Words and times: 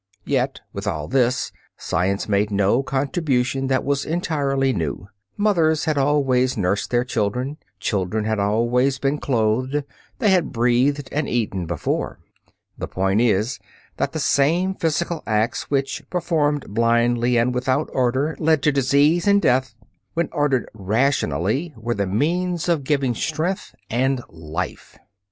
Yet 0.25 0.61
with 0.73 0.87
all 0.87 1.07
this, 1.07 1.51
science 1.77 2.27
made 2.27 2.49
no 2.49 2.81
contribution 2.81 3.67
that 3.67 3.83
was 3.85 4.03
entirely 4.03 4.73
new. 4.73 5.07
Mothers 5.37 5.85
had 5.85 5.95
always 5.95 6.57
nursed 6.57 6.89
their 6.89 7.03
children, 7.03 7.57
children 7.79 8.25
had 8.25 8.39
always 8.39 8.97
been 8.97 9.19
clothed, 9.19 9.83
they 10.17 10.31
had 10.31 10.51
breathed 10.51 11.07
and 11.11 11.29
eaten 11.29 11.67
before. 11.67 12.17
The 12.79 12.87
point 12.87 13.21
is, 13.21 13.59
that 13.97 14.11
the 14.11 14.19
same 14.19 14.73
physical 14.73 15.21
acts 15.27 15.69
which, 15.69 16.01
performed 16.09 16.69
blindly 16.73 17.37
and 17.37 17.53
without 17.53 17.87
order, 17.93 18.35
led 18.39 18.63
to 18.63 18.71
disease 18.71 19.27
and 19.27 19.39
death, 19.39 19.75
when 20.15 20.29
ordered 20.31 20.67
rationally 20.73 21.75
were 21.77 21.93
the 21.93 22.07
means 22.07 22.67
of 22.67 22.83
giving 22.85 23.13
strength 23.13 23.75
and 23.87 24.23
life. 24.29 24.97